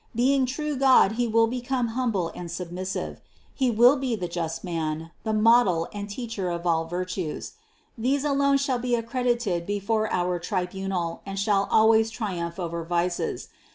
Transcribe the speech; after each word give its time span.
Being 0.15 0.47
true 0.47 0.75
God 0.77 1.11
He 1.11 1.27
will 1.27 1.45
become 1.45 1.89
humble 1.89 2.29
and 2.33 2.49
submissive. 2.49 3.21
He 3.53 3.69
will 3.69 3.97
be 3.97 4.15
the 4.15 4.27
Just 4.27 4.63
Man, 4.63 5.11
the 5.23 5.31
Model 5.31 5.87
and 5.93 6.09
Teacher 6.09 6.49
of 6.49 6.65
all 6.65 6.85
virtues. 6.85 7.51
These 7.95 8.23
alone 8.23 8.57
shall 8.57 8.79
be 8.79 8.95
accredited 8.95 9.67
before 9.67 10.11
our 10.11 10.39
tribunal 10.39 11.21
and 11.23 11.37
shall 11.37 11.67
always 11.69 12.09
triumph 12.09 12.57
over 12.59 12.83
vices. 12.83 13.49